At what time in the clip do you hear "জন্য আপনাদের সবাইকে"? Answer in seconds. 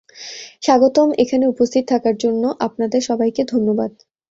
2.17-3.41